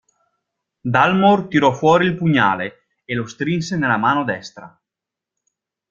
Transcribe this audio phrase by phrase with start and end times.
[0.81, 4.75] Dalmor tirò fuori il pugnale, e lo strinse nella mano destra.